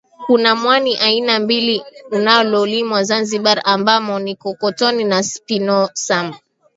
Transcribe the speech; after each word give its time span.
Kuna 0.25 0.55
mwani 0.55 0.97
aina 0.97 1.39
mbili 1.39 1.83
unaolimwa 2.11 3.03
Zanzibar 3.03 3.61
ambao 3.65 4.19
ni 4.19 4.35
Kotonii 4.35 5.03
na 5.03 5.23
spinosam 5.23 6.33